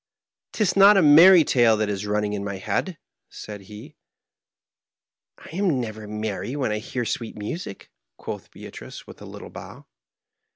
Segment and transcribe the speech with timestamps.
[0.53, 2.97] "'Tis not a merry tale that is running in my head,'^
[3.29, 3.89] said he.
[4.53, 9.51] *'^ I am never merry when I hear sweet music,'" quoth Beatrice^ with a little
[9.51, 9.85] bow.